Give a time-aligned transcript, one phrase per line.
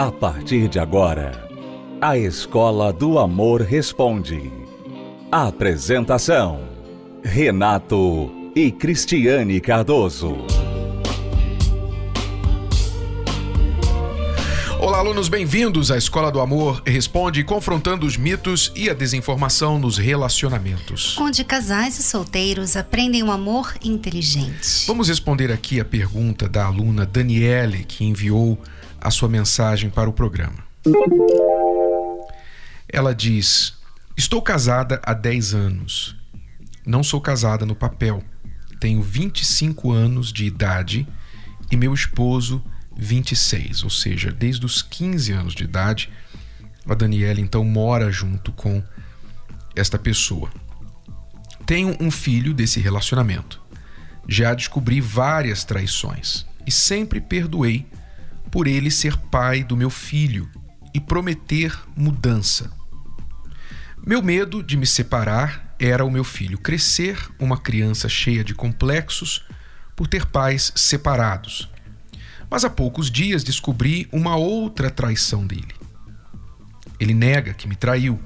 [0.00, 1.46] A partir de agora,
[2.00, 4.50] a Escola do Amor Responde.
[5.30, 6.62] Apresentação:
[7.22, 10.38] Renato e Cristiane Cardoso.
[14.80, 19.98] Olá, alunos, bem-vindos à Escola do Amor Responde, confrontando os mitos e a desinformação nos
[19.98, 21.18] relacionamentos.
[21.18, 24.86] Onde casais e solteiros aprendem um amor inteligente.
[24.86, 28.58] Vamos responder aqui a pergunta da aluna Daniele, que enviou
[29.00, 30.64] a sua mensagem para o programa.
[32.88, 33.74] Ela diz:
[34.16, 36.16] Estou casada há 10 anos.
[36.84, 38.22] Não sou casada no papel.
[38.78, 41.06] Tenho 25 anos de idade
[41.70, 42.62] e meu esposo
[42.96, 46.10] 26, ou seja, desde os 15 anos de idade,
[46.88, 48.82] a Daniela então mora junto com
[49.74, 50.50] esta pessoa.
[51.64, 53.60] Tenho um filho desse relacionamento.
[54.28, 57.86] Já descobri várias traições e sempre perdoei
[58.50, 60.48] por ele ser pai do meu filho
[60.92, 62.70] e prometer mudança.
[64.04, 69.44] Meu medo de me separar era o meu filho crescer uma criança cheia de complexos
[69.94, 71.70] por ter pais separados
[72.50, 75.72] mas há poucos dias descobri uma outra traição dele.
[76.98, 78.20] Ele nega que me traiu,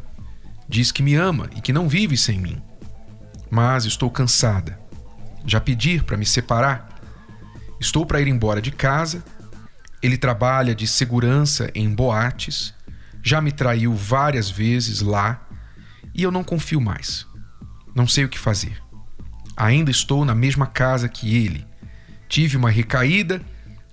[0.66, 2.60] diz que me ama e que não vive sem mim.
[3.50, 4.80] Mas estou cansada.
[5.46, 6.88] Já pedi para me separar.
[7.78, 9.22] Estou para ir embora de casa.
[10.04, 12.74] Ele trabalha de segurança em boates.
[13.22, 15.48] Já me traiu várias vezes lá
[16.14, 17.26] e eu não confio mais.
[17.96, 18.82] Não sei o que fazer.
[19.56, 21.66] Ainda estou na mesma casa que ele.
[22.28, 23.40] Tive uma recaída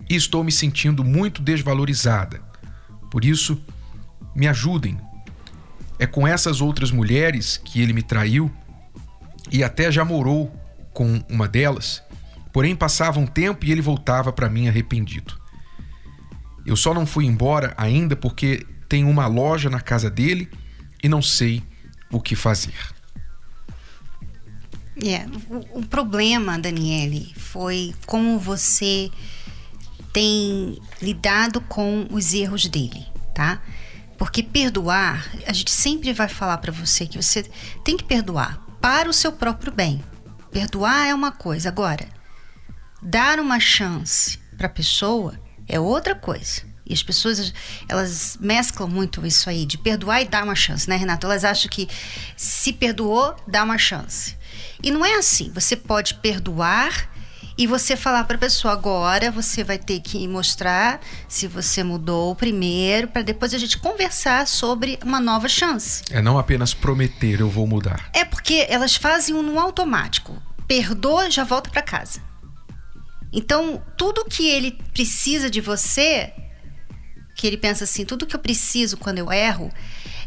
[0.09, 2.41] e estou me sentindo muito desvalorizada.
[3.09, 3.63] Por isso,
[4.35, 4.99] me ajudem.
[5.97, 8.51] É com essas outras mulheres que ele me traiu
[9.49, 10.53] e até já morou
[10.93, 12.03] com uma delas,
[12.51, 15.39] porém passava um tempo e ele voltava para mim arrependido.
[16.65, 20.49] Eu só não fui embora ainda porque tem uma loja na casa dele
[21.01, 21.63] e não sei
[22.11, 22.73] o que fazer.
[25.03, 29.09] É, o, o problema, Daniele, foi como você
[30.13, 33.61] tem lidado com os erros dele, tá?
[34.17, 37.43] Porque perdoar, a gente sempre vai falar para você que você
[37.83, 40.03] tem que perdoar para o seu próprio bem.
[40.51, 42.21] Perdoar é uma coisa, agora
[43.01, 45.33] dar uma chance para a pessoa
[45.71, 46.61] é outra coisa.
[46.85, 47.53] E as pessoas,
[47.87, 51.25] elas mesclam muito isso aí, de perdoar e dar uma chance, né, Renato?
[51.25, 51.87] Elas acham que
[52.35, 54.35] se perdoou, dá uma chance.
[54.83, 55.49] E não é assim.
[55.53, 57.09] Você pode perdoar
[57.57, 62.35] e você falar para a pessoa agora você vai ter que mostrar se você mudou
[62.35, 66.03] primeiro para depois a gente conversar sobre uma nova chance.
[66.09, 68.09] É não apenas prometer eu vou mudar.
[68.13, 70.41] É porque elas fazem um no automático.
[70.67, 72.30] Perdoa, já volta para casa.
[73.31, 76.33] Então, tudo que ele precisa de você,
[77.35, 79.71] que ele pensa assim, tudo que eu preciso quando eu erro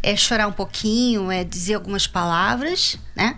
[0.02, 3.36] é chorar um pouquinho, é dizer algumas palavras, né?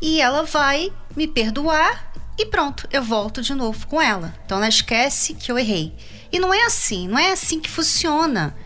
[0.00, 2.10] E ela vai me perdoar
[2.40, 4.34] e pronto, eu volto de novo com ela.
[4.46, 5.94] Então ela esquece que eu errei.
[6.32, 8.56] E não é assim, não é assim que funciona.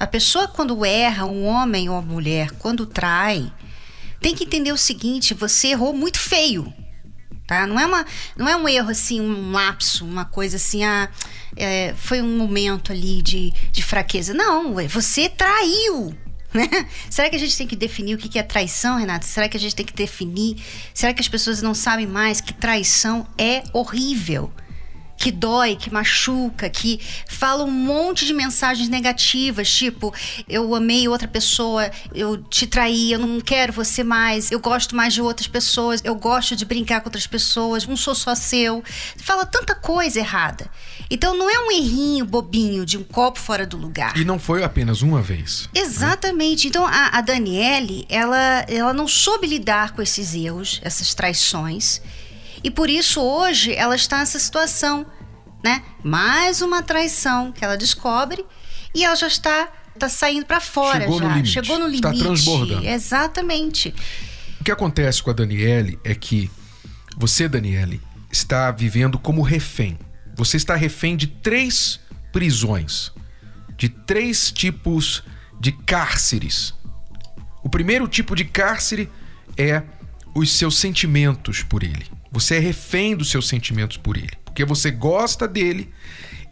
[0.00, 3.52] A pessoa quando erra, um homem ou uma mulher, quando trai,
[4.18, 6.72] tem que entender o seguinte: você errou muito feio.
[7.48, 7.66] Tá?
[7.66, 8.04] Não, é uma,
[8.36, 11.08] não é um erro assim, um lapso, uma coisa assim, ah,
[11.56, 14.34] é, foi um momento ali de, de fraqueza.
[14.34, 16.14] Não, você traiu.
[16.54, 16.66] Né?
[17.10, 19.26] Será que a gente tem que definir o que é traição, Renata?
[19.26, 20.56] Será que a gente tem que definir?
[20.94, 24.50] Será que as pessoas não sabem mais que traição é horrível?
[25.18, 30.14] Que dói, que machuca, que fala um monte de mensagens negativas, tipo,
[30.48, 35.12] eu amei outra pessoa, eu te traí, eu não quero você mais, eu gosto mais
[35.12, 38.82] de outras pessoas, eu gosto de brincar com outras pessoas, não sou só seu.
[39.16, 40.70] Fala tanta coisa errada.
[41.10, 44.16] Então não é um errinho bobinho de um copo fora do lugar.
[44.16, 45.68] E não foi apenas uma vez.
[45.74, 45.80] Né?
[45.80, 46.64] Exatamente.
[46.64, 46.68] Né?
[46.68, 52.00] Então a, a Daniele, ela, ela não soube lidar com esses erros, essas traições.
[52.62, 55.06] E por isso hoje ela está nessa situação,
[55.68, 55.82] né?
[56.02, 58.44] Mais uma traição que ela descobre
[58.94, 59.68] e ela já está
[59.98, 61.24] tá saindo para fora Chegou já.
[61.24, 61.52] No limite.
[61.52, 62.06] Chegou no limite.
[62.06, 62.86] Está transbordando.
[62.86, 63.94] Exatamente.
[64.60, 66.50] O que acontece com a Daniele é que
[67.18, 68.00] você, Daniele,
[68.32, 69.98] está vivendo como refém.
[70.36, 72.00] Você está refém de três
[72.32, 73.12] prisões,
[73.76, 75.22] de três tipos
[75.60, 76.72] de cárceres.
[77.62, 79.10] O primeiro tipo de cárcere
[79.56, 79.82] é
[80.34, 82.06] os seus sentimentos por ele.
[82.30, 85.92] Você é refém dos seus sentimentos por ele, porque você gosta dele.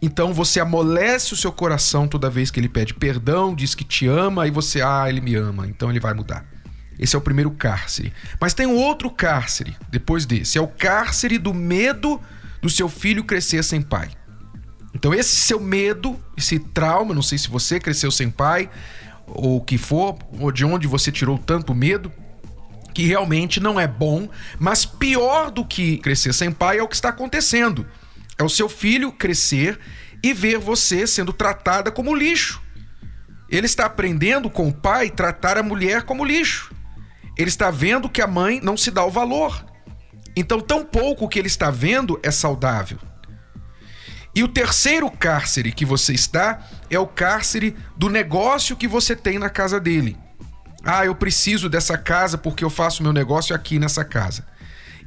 [0.01, 4.07] Então você amolece o seu coração toda vez que ele pede perdão, diz que te
[4.07, 6.45] ama e você, ah, ele me ama, então ele vai mudar.
[6.97, 8.13] Esse é o primeiro cárcere.
[8.39, 10.57] Mas tem um outro cárcere depois desse.
[10.57, 12.21] É o cárcere do medo
[12.61, 14.09] do seu filho crescer sem pai.
[14.95, 18.69] Então, esse seu medo, esse trauma, não sei se você cresceu sem pai,
[19.27, 22.11] ou o que for, ou de onde você tirou tanto medo,
[22.97, 24.27] que realmente não é bom,
[24.57, 27.85] mas pior do que crescer sem pai é o que está acontecendo.
[28.39, 29.79] É o seu filho crescer
[30.23, 32.59] e ver você sendo tratada como lixo.
[33.51, 36.73] Ele está aprendendo com o pai tratar a mulher como lixo.
[37.37, 39.63] Ele está vendo que a mãe não se dá o valor.
[40.35, 42.97] Então, tão pouco que ele está vendo é saudável.
[44.33, 49.37] E o terceiro cárcere que você está é o cárcere do negócio que você tem
[49.37, 50.17] na casa dele.
[50.83, 54.45] Ah, eu preciso dessa casa porque eu faço meu negócio aqui nessa casa.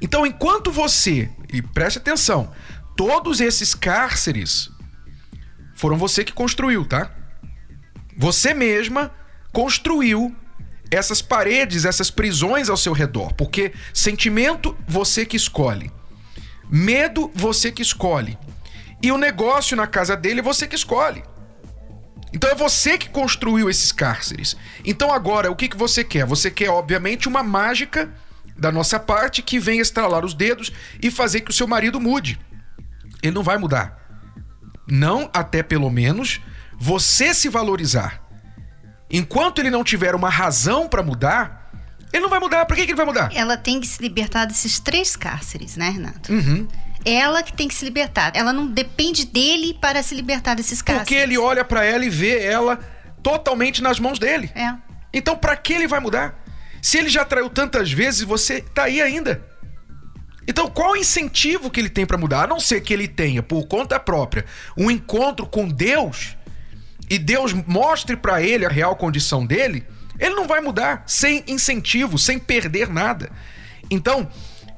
[0.00, 2.50] Então, enquanto você, e preste atenção,
[2.96, 4.70] todos esses cárceres
[5.74, 7.10] foram você que construiu, tá?
[8.16, 9.12] Você mesma
[9.52, 10.34] construiu
[10.90, 15.90] essas paredes, essas prisões ao seu redor, porque sentimento você que escolhe.
[16.68, 18.38] Medo você que escolhe.
[19.02, 21.22] E o negócio na casa dele é você que escolhe.
[22.32, 24.56] Então é você que construiu esses cárceres.
[24.84, 26.24] Então agora, o que, que você quer?
[26.26, 28.12] Você quer, obviamente, uma mágica
[28.56, 30.70] da nossa parte que venha estralar os dedos
[31.02, 32.38] e fazer que o seu marido mude.
[33.22, 33.98] Ele não vai mudar.
[34.86, 36.40] Não até pelo menos
[36.78, 38.22] você se valorizar.
[39.10, 41.70] Enquanto ele não tiver uma razão para mudar,
[42.12, 42.64] ele não vai mudar.
[42.64, 43.30] Por que, que ele vai mudar?
[43.34, 46.32] Ela tem que se libertar desses três cárceres, né, Renato?
[46.32, 46.68] Uhum
[47.04, 48.32] ela que tem que se libertar.
[48.34, 51.02] Ela não depende dele para se libertar desses casos.
[51.02, 52.78] Porque ele olha para ela e vê ela
[53.22, 54.50] totalmente nas mãos dele.
[54.54, 54.74] É.
[55.12, 56.38] Então, para que ele vai mudar?
[56.82, 59.44] Se ele já traiu tantas vezes, você tá aí ainda.
[60.48, 62.44] Então, qual o incentivo que ele tem para mudar?
[62.44, 64.44] A não ser que ele tenha, por conta própria,
[64.76, 66.36] um encontro com Deus
[67.08, 69.84] e Deus mostre para ele a real condição dele,
[70.18, 73.30] ele não vai mudar sem incentivo, sem perder nada.
[73.90, 74.30] Então,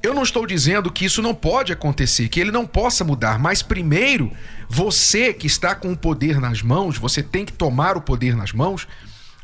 [0.02, 3.62] eu não estou dizendo que isso não pode acontecer, que ele não possa mudar, mas
[3.62, 4.32] primeiro,
[4.68, 8.52] você que está com o poder nas mãos, você tem que tomar o poder nas
[8.52, 8.88] mãos,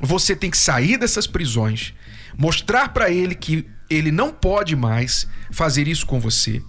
[0.00, 1.94] você tem que sair dessas prisões,
[2.36, 6.62] mostrar para ele que ele não pode mais fazer isso com você.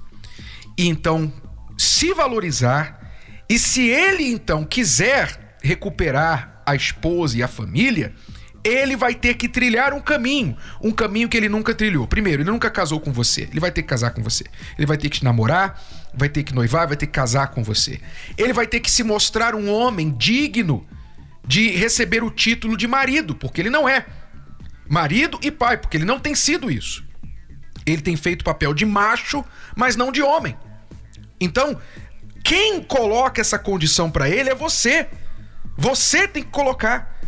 [0.78, 1.32] E então
[1.78, 3.00] se valorizar,
[3.50, 8.14] e se ele então quiser recuperar a esposa e a família,
[8.70, 12.08] ele vai ter que trilhar um caminho, um caminho que ele nunca trilhou.
[12.08, 14.46] Primeiro, ele nunca casou com você, ele vai ter que casar com você.
[14.78, 15.82] Ele vai ter que te namorar,
[16.14, 18.00] vai ter que noivar, vai ter que casar com você.
[18.38, 20.88] Ele vai ter que se mostrar um homem digno
[21.46, 24.06] de receber o título de marido, porque ele não é.
[24.88, 27.04] Marido e pai, porque ele não tem sido isso.
[27.86, 29.44] Ele tem feito papel de macho,
[29.76, 30.56] mas não de homem.
[31.40, 31.80] Então,
[32.44, 35.08] quem coloca essa condição para ele é você.
[35.78, 37.19] Você tem que colocar.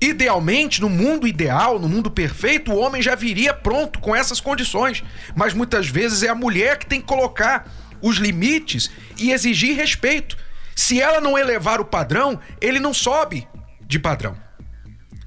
[0.00, 5.04] Idealmente, no mundo ideal, no mundo perfeito, o homem já viria pronto com essas condições.
[5.34, 7.70] Mas muitas vezes é a mulher que tem que colocar
[8.00, 10.36] os limites e exigir respeito.
[10.74, 13.46] Se ela não elevar o padrão, ele não sobe
[13.86, 14.34] de padrão.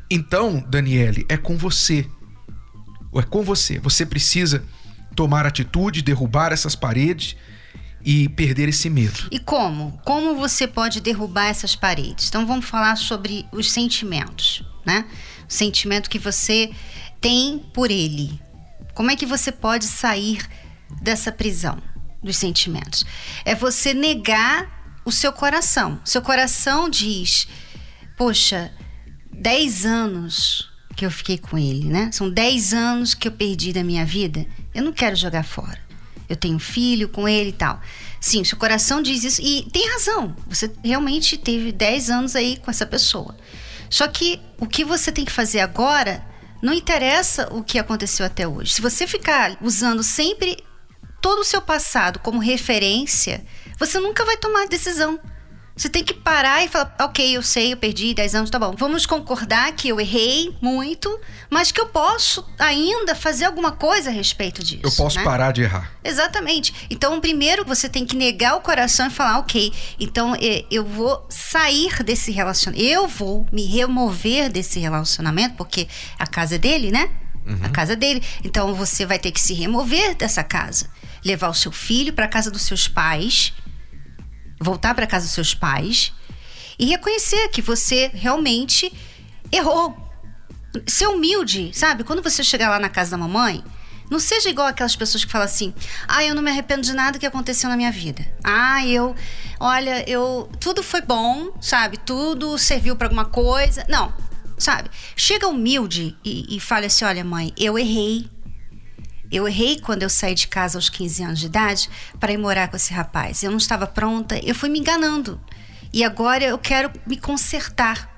[0.09, 2.07] Então, Daniele, é com você.
[3.15, 3.77] É com você.
[3.79, 4.63] Você precisa
[5.15, 7.35] tomar atitude, derrubar essas paredes
[8.03, 9.27] e perder esse medo.
[9.31, 9.99] E como?
[10.03, 12.27] Como você pode derrubar essas paredes?
[12.27, 15.05] Então vamos falar sobre os sentimentos, né?
[15.47, 16.71] O sentimento que você
[17.21, 18.39] tem por ele.
[18.93, 20.45] Como é que você pode sair
[21.01, 21.81] dessa prisão
[22.21, 23.05] dos sentimentos?
[23.45, 25.99] É você negar o seu coração.
[26.03, 27.47] Seu coração diz:
[28.17, 28.71] "Poxa,
[29.31, 32.11] 10 anos que eu fiquei com ele, né?
[32.11, 34.45] São 10 anos que eu perdi da minha vida.
[34.75, 35.82] Eu não quero jogar fora
[36.29, 37.81] eu tenho filho com ele e tal.
[38.19, 40.35] Sim, seu coração diz isso e tem razão.
[40.47, 43.35] Você realmente teve 10 anos aí com essa pessoa.
[43.89, 46.25] Só que o que você tem que fazer agora
[46.61, 48.73] não interessa o que aconteceu até hoje.
[48.73, 50.57] Se você ficar usando sempre
[51.21, 53.45] todo o seu passado como referência,
[53.77, 55.19] você nunca vai tomar decisão.
[55.75, 58.75] Você tem que parar e falar, ok, eu sei, eu perdi 10 anos, tá bom.
[58.77, 64.13] Vamos concordar que eu errei muito, mas que eu posso ainda fazer alguma coisa a
[64.13, 64.81] respeito disso.
[64.83, 65.23] Eu posso né?
[65.23, 65.91] parar de errar.
[66.03, 66.87] Exatamente.
[66.91, 70.35] Então, primeiro você tem que negar o coração e falar, ok, então
[70.69, 72.85] eu vou sair desse relacionamento.
[72.85, 75.87] Eu vou me remover desse relacionamento, porque
[76.19, 77.09] a casa é dele, né?
[77.47, 77.59] Uhum.
[77.63, 78.21] A casa é dele.
[78.43, 80.87] Então você vai ter que se remover dessa casa.
[81.25, 83.53] Levar o seu filho para a casa dos seus pais
[84.63, 86.13] voltar para casa dos seus pais
[86.79, 88.91] e reconhecer que você realmente
[89.51, 89.95] errou.
[90.87, 92.03] Ser humilde, sabe?
[92.03, 93.63] Quando você chegar lá na casa da mamãe,
[94.09, 95.73] não seja igual aquelas pessoas que falam assim:
[96.07, 98.25] "Ah, eu não me arrependo de nada que aconteceu na minha vida.
[98.43, 99.15] Ah, eu,
[99.59, 101.97] olha, eu tudo foi bom, sabe?
[101.97, 103.85] Tudo serviu para alguma coisa".
[103.87, 104.13] Não,
[104.57, 104.89] sabe?
[105.15, 108.29] Chega humilde e, e fale assim: "Olha, mãe, eu errei.
[109.33, 112.67] Eu errei quando eu saí de casa aos 15 anos de idade para ir morar
[112.67, 113.41] com esse rapaz.
[113.41, 115.41] Eu não estava pronta, eu fui me enganando.
[115.91, 118.09] E agora eu quero me consertar.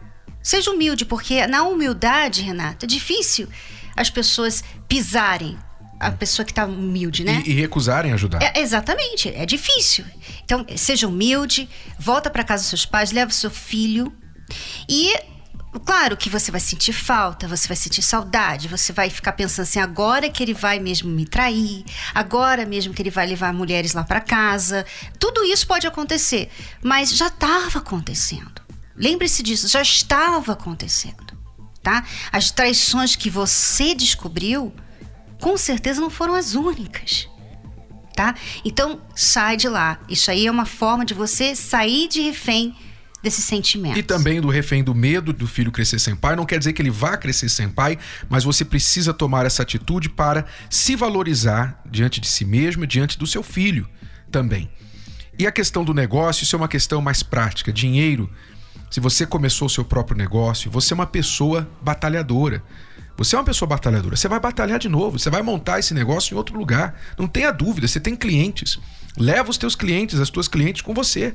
[0.43, 3.48] Seja humilde, porque na humildade, Renata, é difícil
[3.95, 5.57] as pessoas pisarem
[5.98, 7.41] a pessoa que está humilde, né?
[7.45, 8.41] E, e recusarem ajudar.
[8.43, 10.03] É, exatamente, é difícil.
[10.43, 14.13] Então, seja humilde, volta para casa dos seus pais, leva o seu filho
[14.89, 15.13] e
[15.79, 19.79] Claro que você vai sentir falta, você vai sentir saudade, você vai ficar pensando assim:
[19.79, 24.03] agora que ele vai mesmo me trair, agora mesmo que ele vai levar mulheres lá
[24.03, 24.86] para casa.
[25.20, 26.50] Tudo isso pode acontecer,
[26.82, 28.62] mas já estava acontecendo.
[28.96, 31.38] Lembre-se disso, já estava acontecendo,
[31.84, 32.05] tá?
[32.32, 34.74] As traições que você descobriu,
[35.41, 37.27] com certeza não foram as únicas.
[38.15, 38.34] Tá?
[38.63, 40.00] Então, sai de lá.
[40.08, 42.74] Isso aí é uma forma de você sair de refém
[43.25, 43.98] desses sentimentos.
[43.98, 46.36] E também do refém do medo do filho crescer sem pai.
[46.36, 47.98] Não quer dizer que ele vá crescer sem pai,
[48.29, 53.17] mas você precisa tomar essa atitude para se valorizar diante de si mesmo e diante
[53.17, 53.89] do seu filho
[54.32, 54.70] também.
[55.39, 57.74] E a questão do negócio, isso é uma questão mais prática.
[57.74, 58.29] Dinheiro,
[58.91, 62.63] se você começou o seu próprio negócio, você é uma pessoa batalhadora.
[63.17, 64.15] Você é uma pessoa batalhadora.
[64.15, 65.17] Você vai batalhar de novo.
[65.17, 67.00] Você vai montar esse negócio em outro lugar.
[67.17, 67.88] Não tenha dúvida.
[67.88, 68.77] Você tem clientes.
[69.17, 71.34] Leva os teus clientes, as tuas clientes com você.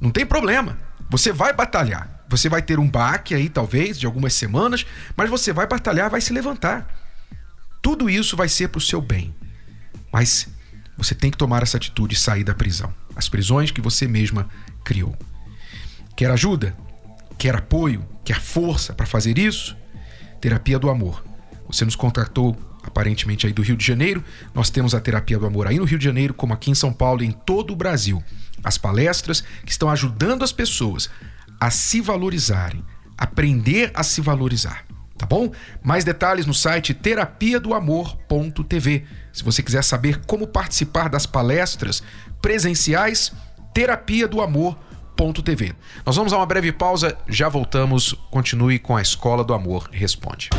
[0.00, 0.78] Não tem problema.
[1.10, 2.24] Você vai batalhar.
[2.28, 4.84] Você vai ter um baque aí, talvez, de algumas semanas,
[5.16, 6.86] mas você vai batalhar, vai se levantar.
[7.80, 9.34] Tudo isso vai ser para o seu bem.
[10.12, 10.48] Mas
[10.96, 12.92] você tem que tomar essa atitude e sair da prisão.
[13.16, 14.48] As prisões que você mesma
[14.84, 15.16] criou.
[16.16, 16.76] Quer ajuda?
[17.38, 18.06] Quer apoio?
[18.24, 19.76] Quer força para fazer isso?
[20.40, 21.24] Terapia do Amor.
[21.66, 22.56] Você nos contatou
[22.88, 24.22] aparentemente aí do Rio de Janeiro.
[24.54, 26.92] Nós temos a Terapia do Amor aí no Rio de Janeiro, como aqui em São
[26.92, 28.22] Paulo e em todo o Brasil
[28.62, 31.08] as palestras que estão ajudando as pessoas
[31.60, 32.84] a se valorizarem,
[33.16, 34.84] aprender a se valorizar.
[35.16, 35.52] Tá bom?
[35.82, 39.04] Mais detalhes no site terapiadoamor.tv.
[39.32, 42.02] Se você quiser saber como participar das palestras
[42.40, 43.32] presenciais,
[43.74, 45.74] terapia do amor.tv.
[46.06, 48.12] Nós vamos a uma breve pausa, já voltamos.
[48.30, 50.50] Continue com a Escola do Amor Responde.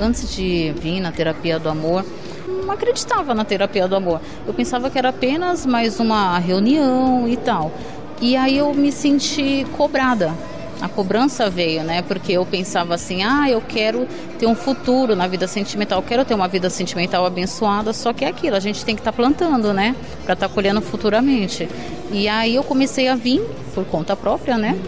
[0.00, 2.04] Antes de vir na terapia do amor,
[2.46, 4.20] não acreditava na terapia do amor.
[4.46, 7.72] Eu pensava que era apenas mais uma reunião e tal.
[8.20, 10.32] E aí eu me senti cobrada.
[10.80, 12.02] A cobrança veio, né?
[12.02, 14.06] Porque eu pensava assim: ah, eu quero
[14.38, 17.92] ter um futuro na vida sentimental, eu quero ter uma vida sentimental abençoada.
[17.92, 19.94] Só que é aquilo, a gente tem que estar tá plantando, né?
[20.24, 21.68] Para estar tá colhendo futuramente.
[22.10, 23.40] E aí eu comecei a vir
[23.74, 24.78] por conta própria, né?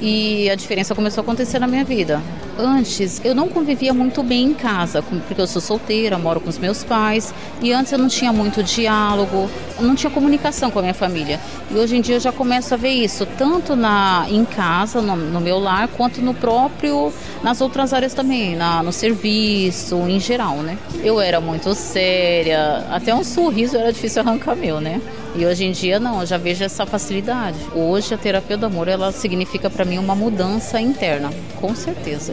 [0.00, 2.20] E a diferença começou a acontecer na minha vida.
[2.58, 6.58] Antes, eu não convivia muito bem em casa, porque eu sou solteira, moro com os
[6.58, 10.94] meus pais, e antes eu não tinha muito diálogo, não tinha comunicação com a minha
[10.94, 11.38] família.
[11.70, 15.16] E hoje em dia eu já começo a ver isso, tanto na em casa, no,
[15.16, 20.56] no meu lar, quanto no próprio, nas outras áreas também, na, no serviço, em geral,
[20.56, 20.78] né?
[21.02, 25.00] Eu era muito séria, até um sorriso era difícil arrancar meu, né?
[25.38, 27.58] E hoje em dia não, eu já vejo essa facilidade.
[27.74, 32.32] Hoje a terapia do amor, ela significa para mim uma mudança interna, com certeza.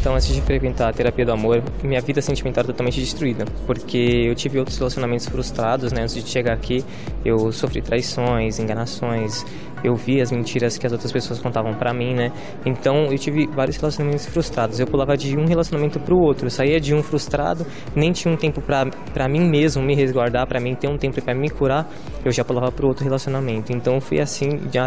[0.00, 4.24] Então, antes de frequentar a terapia do amor, minha vida sentimental era totalmente destruída, porque
[4.26, 6.02] eu tive outros relacionamentos frustrados, né?
[6.02, 6.84] Antes de chegar aqui,
[7.24, 9.44] eu sofri traições, enganações,
[9.84, 12.30] eu vi as mentiras que as outras pessoas contavam para mim, né?
[12.64, 14.78] Então, eu tive vários relacionamentos frustrados.
[14.78, 18.36] Eu pulava de um relacionamento pro outro, eu saía de um frustrado, nem tinha um
[18.36, 21.88] tempo para mim mesmo me resguardar, para mim ter um tempo para me curar,
[22.24, 23.72] eu já pulava pro outro relacionamento.
[23.72, 24.78] Então, fui assim de,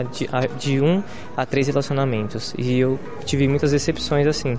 [0.58, 1.04] de um
[1.36, 2.54] a três relacionamentos.
[2.58, 4.56] E eu tive muitas decepções assim.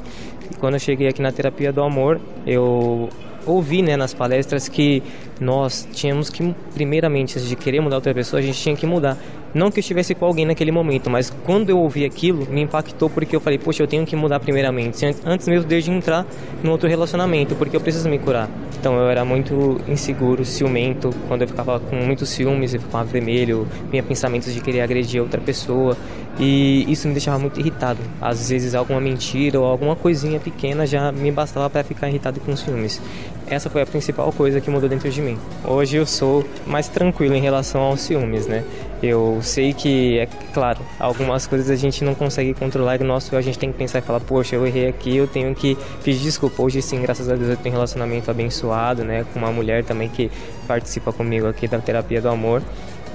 [0.58, 3.08] Quando eu cheguei aqui na terapia do amor, eu
[3.46, 5.02] ouvi né, nas palestras que
[5.40, 9.16] nós tínhamos que, primeiramente, antes de querer mudar outra pessoa, a gente tinha que mudar.
[9.56, 13.08] Não que eu estivesse com alguém naquele momento, mas quando eu ouvi aquilo, me impactou
[13.08, 16.26] porque eu falei, poxa, eu tenho que mudar primeiramente, antes mesmo de entrar
[16.62, 18.50] no outro relacionamento, porque eu preciso me curar.
[18.78, 23.66] Então eu era muito inseguro, ciumento, quando eu ficava com muitos ciúmes, eu ficava vermelho,
[23.90, 25.96] vinha pensamentos de querer agredir outra pessoa,
[26.38, 27.98] e isso me deixava muito irritado.
[28.20, 32.54] Às vezes alguma mentira ou alguma coisinha pequena já me bastava para ficar irritado com
[32.54, 33.00] ciúmes.
[33.48, 35.38] Essa foi a principal coisa que mudou dentro de mim.
[35.64, 38.64] Hoje eu sou mais tranquilo em relação aos ciúmes, né?
[39.02, 43.40] Eu sei que, é claro, algumas coisas a gente não consegue controlar e nosso a
[43.40, 46.62] gente tem que pensar e falar, poxa, eu errei aqui, eu tenho que pedir desculpa.
[46.62, 49.24] Hoje sim, graças a Deus eu tenho um relacionamento abençoado, né?
[49.32, 50.30] Com uma mulher também que
[50.66, 52.62] participa comigo aqui da terapia do amor.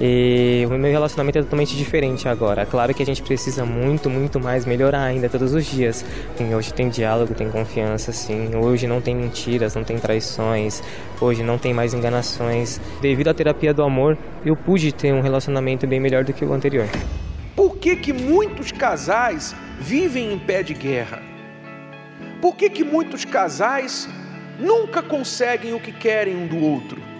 [0.00, 2.66] E o meu relacionamento é totalmente diferente agora.
[2.66, 6.04] Claro que a gente precisa muito, muito mais melhorar ainda todos os dias.
[6.56, 8.50] Hoje tem diálogo, tem confiança, sim.
[8.56, 10.82] Hoje não tem mentiras, não tem traições.
[11.20, 12.80] Hoje não tem mais enganações.
[13.00, 16.52] Devido à terapia do amor, eu pude ter um relacionamento bem melhor do que o
[16.52, 16.88] anterior.
[17.54, 21.22] Por que, que muitos casais vivem em pé de guerra?
[22.40, 24.08] Por que, que muitos casais
[24.58, 27.11] nunca conseguem o que querem um do outro.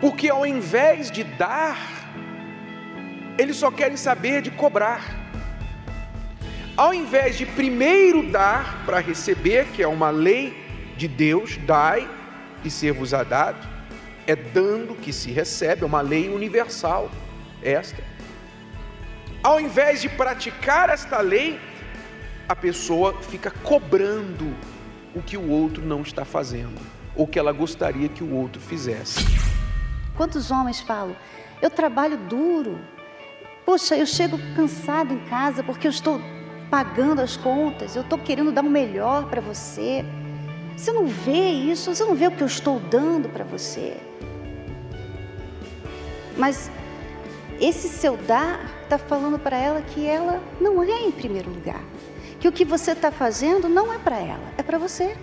[0.00, 1.78] Porque ao invés de dar,
[3.36, 5.20] eles só querem saber de cobrar.
[6.74, 10.56] Ao invés de primeiro dar para receber, que é uma lei
[10.96, 12.08] de Deus, dai
[12.64, 13.68] e ser-vos-á dado,
[14.26, 17.10] é dando que se recebe, é uma lei universal
[17.62, 18.02] esta.
[19.42, 21.60] Ao invés de praticar esta lei,
[22.48, 24.54] a pessoa fica cobrando
[25.14, 26.80] o que o outro não está fazendo,
[27.14, 29.49] ou que ela gostaria que o outro fizesse.
[30.20, 31.16] Quantos homens falam,
[31.62, 32.78] eu trabalho duro,
[33.64, 36.20] poxa, eu chego cansado em casa porque eu estou
[36.70, 40.04] pagando as contas, eu estou querendo dar o melhor para você.
[40.76, 43.96] Você não vê isso, você não vê o que eu estou dando para você.
[46.36, 46.70] Mas
[47.58, 51.80] esse seu dar está falando para ela que ela não é em primeiro lugar.
[52.38, 55.16] Que o que você está fazendo não é para ela, é para você.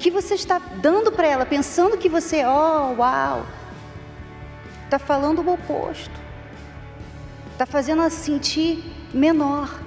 [0.00, 3.44] Que você está dando para ela, pensando que você, oh, uau,
[4.86, 6.10] está falando o oposto.
[7.52, 9.78] Está fazendo ela sentir menor.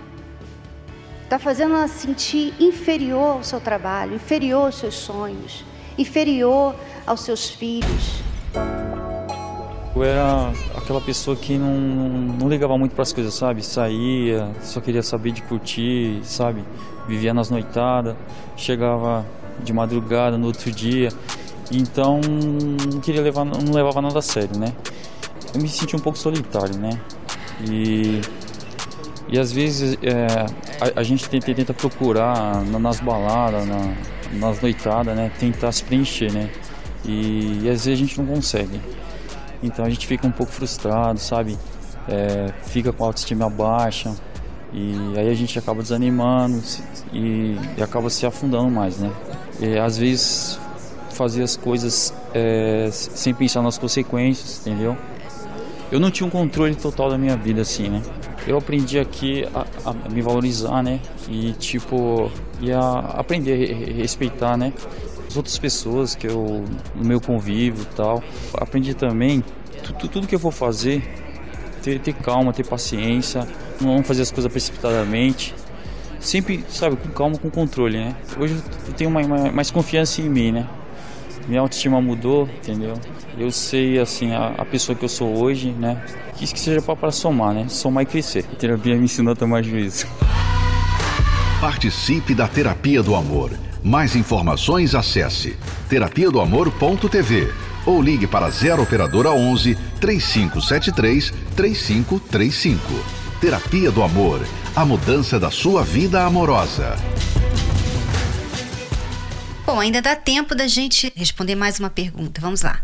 [1.23, 5.65] Está fazendo ela sentir inferior ao seu trabalho, inferior aos seus sonhos,
[5.97, 6.75] inferior
[7.07, 8.21] aos seus filhos.
[9.95, 13.65] Eu era aquela pessoa que não, não ligava muito para as coisas, sabe?
[13.65, 16.63] Saía, só queria saber de curtir, sabe?
[17.07, 18.15] Vivia nas noitadas,
[18.55, 19.25] chegava
[19.63, 21.09] de madrugada no outro dia.
[21.71, 24.73] Então não queria levar, não levava nada a sério, né?
[25.53, 26.99] Eu me sentia um pouco solitário, né?
[27.69, 28.21] E
[29.29, 30.27] e às vezes é,
[30.79, 33.95] a, a, gente tenta, tenta procurar nas baladas, na,
[34.33, 35.31] nas noitadas, né?
[35.39, 36.49] Tentar se preencher, né?
[37.05, 38.79] E, e às vezes a gente não consegue.
[39.61, 41.57] Então a gente fica um pouco frustrado, sabe?
[42.07, 44.13] É, fica com a autoestima baixa
[44.73, 46.61] e aí a gente acaba desanimando
[47.11, 49.11] e, e acaba se afundando mais, né?
[49.59, 50.59] E, às vezes
[51.11, 54.97] fazer as coisas é, sem pensar nas consequências, entendeu?
[55.91, 58.01] Eu não tinha um controle total da minha vida assim, né?
[58.47, 60.99] Eu aprendi aqui a, a me valorizar, né?
[61.29, 64.73] E tipo, e a aprender a respeitar, né?
[65.33, 66.63] as outras pessoas que eu
[66.95, 68.23] no meu convívio e tal.
[68.53, 69.43] Aprendi também
[69.83, 71.01] tudo, tudo que eu vou fazer
[71.83, 73.45] ter, ter calma, ter paciência,
[73.79, 75.53] não fazer as coisas precipitadamente.
[76.19, 78.15] Sempre, sabe, com calma, com controle, né?
[78.39, 78.55] Hoje
[78.87, 80.65] eu tenho mais, mais, mais confiança em mim, né?
[81.45, 82.93] Minha autoestima mudou, entendeu?
[83.37, 86.01] Eu sei, assim, a, a pessoa que eu sou hoje, né?
[86.37, 87.67] Que isso que seja para somar, né?
[87.67, 88.45] Somar e crescer.
[88.49, 90.07] A terapia me ensinou a tomar juízo.
[91.59, 93.51] Participe da Terapia do Amor.
[93.83, 95.57] Mais informações acesse
[95.89, 97.51] terapia do amor.tv
[97.85, 102.81] ou ligue para 0 operadora 11 3573 3535.
[103.39, 106.97] Terapia do Amor, a mudança da sua vida amorosa.
[109.65, 112.41] Bom, ainda dá tempo da gente responder mais uma pergunta.
[112.41, 112.81] Vamos lá.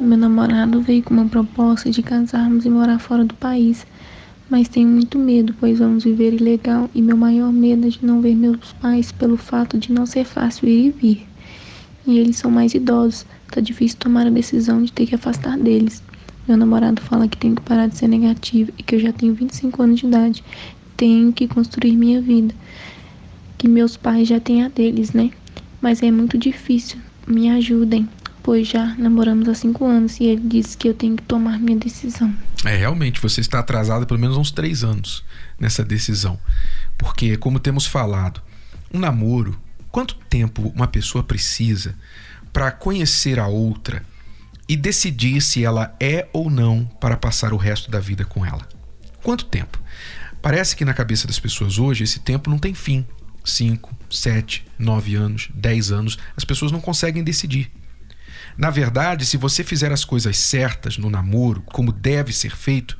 [0.00, 3.86] Meu namorado veio com uma proposta de casarmos e morar fora do país
[4.48, 8.20] mas tenho muito medo, pois vamos viver ilegal e meu maior medo é de não
[8.20, 11.28] ver meus pais pelo fato de não ser fácil ir e vir.
[12.04, 16.02] E eles são mais idosos, tá difícil tomar a decisão de ter que afastar deles.
[16.46, 19.34] Meu namorado fala que tenho que parar de ser negativo e que eu já tenho
[19.34, 20.44] 25 anos de idade,
[20.96, 22.54] tenho que construir minha vida.
[23.56, 25.30] Que meus pais já têm a deles, né?
[25.80, 26.98] Mas é muito difícil.
[27.26, 28.08] Me ajudem
[28.42, 31.78] pois já namoramos há cinco anos e ele disse que eu tenho que tomar minha
[31.78, 32.34] decisão.
[32.64, 35.24] É, realmente, você está atrasada pelo menos uns três anos
[35.58, 36.38] nessa decisão.
[36.98, 38.42] Porque, como temos falado,
[38.92, 39.58] um namoro,
[39.90, 41.94] quanto tempo uma pessoa precisa
[42.52, 44.02] para conhecer a outra
[44.68, 48.66] e decidir se ela é ou não para passar o resto da vida com ela?
[49.22, 49.80] Quanto tempo?
[50.40, 53.06] Parece que na cabeça das pessoas hoje esse tempo não tem fim.
[53.44, 57.70] 5, 7, 9 anos, 10 anos, as pessoas não conseguem decidir.
[58.56, 62.98] Na verdade, se você fizer as coisas certas no namoro, como deve ser feito,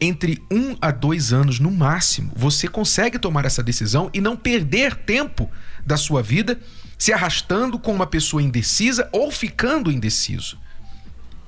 [0.00, 4.94] entre um a dois anos no máximo, você consegue tomar essa decisão e não perder
[4.94, 5.50] tempo
[5.84, 6.58] da sua vida
[6.98, 10.58] se arrastando com uma pessoa indecisa ou ficando indeciso.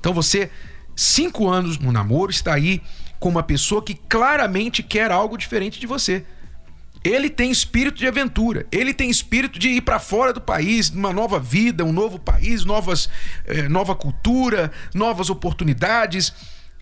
[0.00, 0.50] Então você,
[0.94, 2.82] cinco anos no namoro, está aí
[3.18, 6.24] com uma pessoa que claramente quer algo diferente de você.
[7.02, 11.12] Ele tem espírito de aventura, ele tem espírito de ir para fora do país, uma
[11.12, 13.08] nova vida, um novo país, novas,
[13.44, 16.34] eh, nova cultura, novas oportunidades.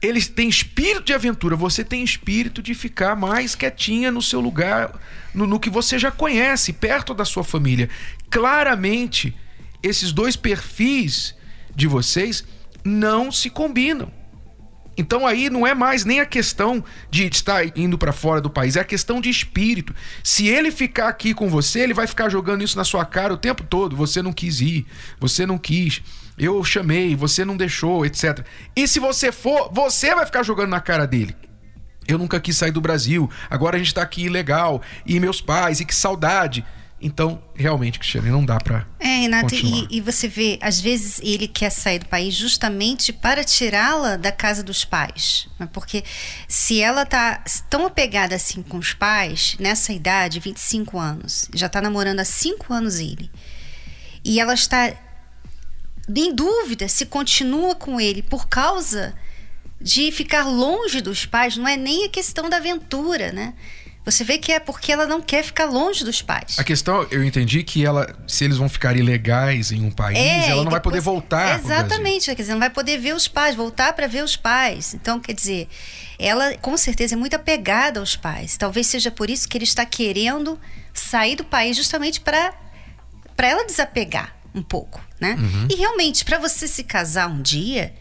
[0.02, 5.00] Ele tem espírito de aventura, você tem espírito de ficar mais quietinha no seu lugar,
[5.34, 7.88] no, no que você já conhece, perto da sua família.
[8.30, 9.34] Claramente,
[9.82, 11.34] esses dois perfis
[11.74, 12.44] de vocês
[12.84, 14.12] não se combinam.
[14.96, 18.76] Então aí não é mais nem a questão de estar indo para fora do país,
[18.76, 19.94] é a questão de espírito.
[20.24, 23.36] Se ele ficar aqui com você, ele vai ficar jogando isso na sua cara o
[23.36, 23.94] tempo todo.
[23.96, 24.86] Você não quis ir,
[25.20, 26.02] você não quis,
[26.38, 28.44] eu chamei, você não deixou, etc.
[28.74, 31.36] E se você for, você vai ficar jogando na cara dele.
[32.08, 35.80] Eu nunca quis sair do Brasil, agora a gente tá aqui legal, e meus pais,
[35.80, 36.64] e que saudade.
[37.00, 38.86] Então, realmente, Cristiane, não dá para.
[38.98, 43.44] É, Renato, e, e, você vê, às vezes ele quer sair do país justamente para
[43.44, 45.46] tirá-la da casa dos pais.
[45.58, 45.68] Né?
[45.70, 46.02] Porque
[46.48, 51.82] se ela tá tão apegada assim com os pais, nessa idade, 25 anos, já tá
[51.82, 53.30] namorando há 5 anos ele,
[54.24, 54.94] e ela está
[56.08, 59.14] em dúvida se continua com ele por causa
[59.80, 63.54] de ficar longe dos pais, não é nem a questão da aventura, né?
[64.06, 66.56] Você vê que é porque ela não quer ficar longe dos pais.
[66.60, 70.50] A questão, eu entendi que ela, se eles vão ficar ilegais em um país, é,
[70.50, 71.58] ela não vai poder voltar.
[71.58, 74.94] Exatamente, quer dizer, não vai poder ver os pais, voltar para ver os pais.
[74.94, 75.68] Então, quer dizer,
[76.20, 78.56] ela com certeza é muito apegada aos pais.
[78.56, 80.56] Talvez seja por isso que ele está querendo
[80.94, 82.54] sair do país justamente para
[83.36, 85.36] para ela desapegar um pouco, né?
[85.38, 85.66] Uhum.
[85.68, 87.92] E realmente, para você se casar um dia,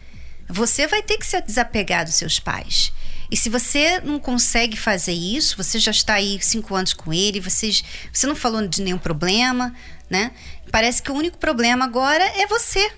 [0.48, 2.92] você vai ter que se desapegar dos seus pais.
[3.30, 7.40] E se você não consegue fazer isso, você já está aí cinco anos com ele,
[7.40, 9.74] vocês, você não falou de nenhum problema,
[10.08, 10.32] né?
[10.70, 12.90] Parece que o único problema agora é você.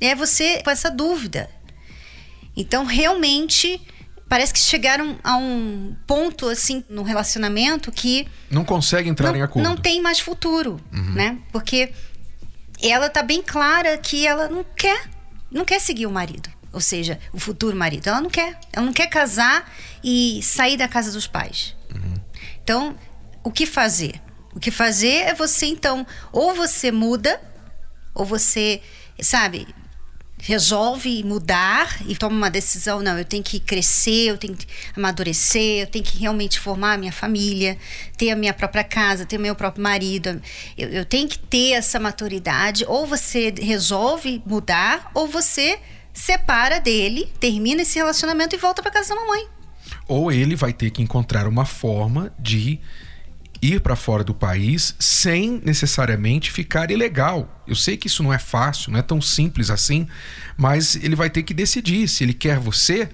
[0.00, 1.50] É você com essa dúvida.
[2.56, 3.80] Então, realmente,
[4.28, 8.26] parece que chegaram a um ponto, assim, no relacionamento que...
[8.50, 9.68] Não consegue entrar não, em acordo.
[9.68, 11.12] Não tem mais futuro, uhum.
[11.12, 11.38] né?
[11.52, 11.92] Porque
[12.82, 15.10] ela tá bem clara que ela não quer,
[15.50, 18.06] não quer seguir o marido ou seja, o futuro marido.
[18.06, 18.60] Ela não quer.
[18.70, 19.72] Ela não quer casar
[20.04, 21.74] e sair da casa dos pais.
[21.94, 22.14] Uhum.
[22.62, 22.98] Então,
[23.42, 24.20] o que fazer?
[24.54, 27.40] O que fazer é você, então, ou você muda,
[28.14, 28.82] ou você,
[29.18, 29.66] sabe,
[30.38, 35.80] resolve mudar e toma uma decisão, não, eu tenho que crescer, eu tenho que amadurecer,
[35.80, 37.78] eu tenho que realmente formar a minha família,
[38.18, 40.42] ter a minha própria casa, ter o meu próprio marido.
[40.76, 42.84] Eu, eu tenho que ter essa maturidade.
[42.86, 45.78] Ou você resolve mudar, ou você
[46.16, 49.46] separa dele, termina esse relacionamento e volta para casa da mamãe.
[50.08, 52.80] Ou ele vai ter que encontrar uma forma de
[53.60, 57.62] ir para fora do país sem necessariamente ficar ilegal.
[57.66, 60.08] Eu sei que isso não é fácil, não é tão simples assim,
[60.56, 63.08] mas ele vai ter que decidir se ele quer você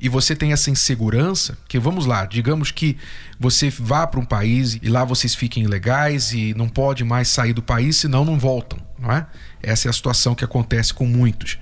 [0.00, 2.96] e você tem essa insegurança, que vamos lá, digamos que
[3.38, 7.52] você vá para um país e lá vocês fiquem ilegais e não pode mais sair
[7.52, 9.26] do país, senão não voltam, não é?
[9.62, 11.58] Essa é a situação que acontece com muitos.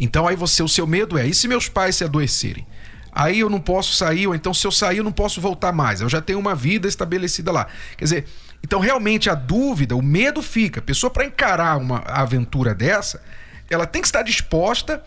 [0.00, 2.66] Então aí você, o seu medo é, e se meus pais se adoecerem?
[3.12, 6.00] Aí eu não posso sair, ou então se eu sair eu não posso voltar mais.
[6.00, 7.66] Eu já tenho uma vida estabelecida lá.
[7.98, 8.26] Quer dizer,
[8.64, 10.80] então realmente a dúvida, o medo fica.
[10.80, 13.22] A pessoa para encarar uma aventura dessa,
[13.68, 15.04] ela tem que estar disposta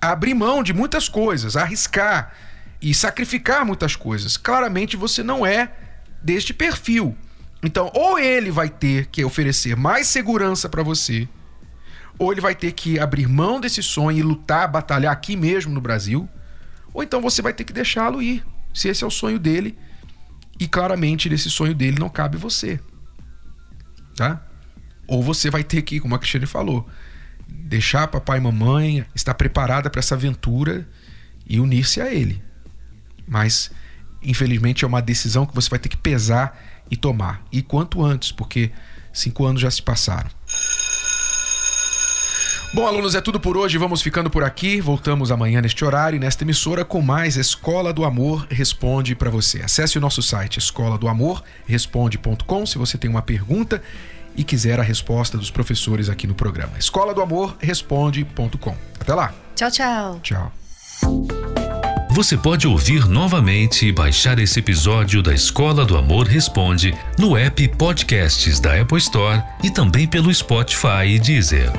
[0.00, 2.32] a abrir mão de muitas coisas, a arriscar
[2.80, 4.38] e sacrificar muitas coisas.
[4.38, 5.70] Claramente você não é
[6.22, 7.14] deste perfil.
[7.62, 11.28] Então, ou ele vai ter que oferecer mais segurança para você,
[12.20, 15.80] ou ele vai ter que abrir mão desse sonho e lutar, batalhar aqui mesmo no
[15.80, 16.28] Brasil,
[16.92, 19.76] ou então você vai ter que deixá-lo ir, se esse é o sonho dele,
[20.58, 22.78] e claramente nesse sonho dele não cabe você.
[24.14, 24.44] Tá?
[25.06, 26.86] Ou você vai ter que, como a Cristiane falou,
[27.48, 30.86] deixar papai e mamãe, estar preparada para essa aventura
[31.46, 32.44] e unir-se a ele.
[33.26, 33.70] Mas,
[34.22, 37.42] infelizmente, é uma decisão que você vai ter que pesar e tomar.
[37.50, 38.70] E quanto antes, porque
[39.10, 40.28] cinco anos já se passaram.
[42.72, 43.76] Bom, alunos, é tudo por hoje.
[43.78, 44.80] Vamos ficando por aqui.
[44.80, 49.60] Voltamos amanhã neste horário e nesta emissora com mais Escola do Amor Responde para você.
[49.60, 53.82] Acesse o nosso site escola do amor responde.com se você tem uma pergunta
[54.36, 56.78] e quiser a resposta dos professores aqui no programa.
[56.78, 58.76] Escola do Amor responde.com.
[59.00, 59.34] Até lá.
[59.56, 60.20] Tchau, tchau.
[60.22, 60.52] Tchau.
[62.12, 67.66] Você pode ouvir novamente e baixar esse episódio da Escola do Amor Responde no app
[67.76, 71.72] Podcasts da Apple Store e também pelo Spotify e Deezer.